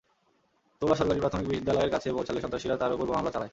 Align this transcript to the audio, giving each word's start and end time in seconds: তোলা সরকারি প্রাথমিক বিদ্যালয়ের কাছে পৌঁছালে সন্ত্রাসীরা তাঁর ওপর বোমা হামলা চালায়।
তোলা 0.81 0.95
সরকারি 0.95 1.19
প্রাথমিক 1.19 1.47
বিদ্যালয়ের 1.49 1.91
কাছে 1.91 2.07
পৌঁছালে 2.11 2.41
সন্ত্রাসীরা 2.41 2.75
তাঁর 2.77 2.93
ওপর 2.93 3.05
বোমা 3.05 3.17
হামলা 3.17 3.31
চালায়। 3.31 3.49